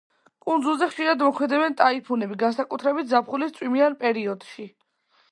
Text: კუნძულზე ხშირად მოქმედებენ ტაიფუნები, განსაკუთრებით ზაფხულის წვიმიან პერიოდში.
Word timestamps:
კუნძულზე 0.43 0.85
ხშირად 0.91 1.19
მოქმედებენ 1.25 1.75
ტაიფუნები, 1.81 2.37
განსაკუთრებით 2.43 3.11
ზაფხულის 3.11 3.53
წვიმიან 3.59 3.97
პერიოდში. 4.05 4.67